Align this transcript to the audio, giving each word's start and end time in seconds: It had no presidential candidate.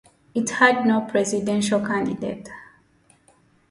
It 0.33 0.49
had 0.49 0.87
no 0.87 1.01
presidential 1.01 1.79
candidate. 1.79 2.49